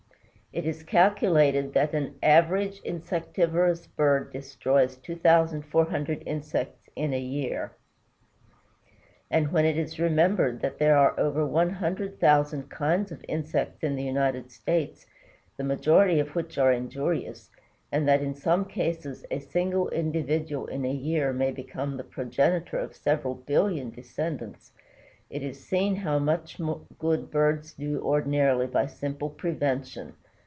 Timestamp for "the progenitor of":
21.95-22.93